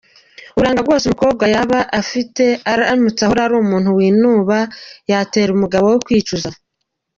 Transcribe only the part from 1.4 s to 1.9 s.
yaba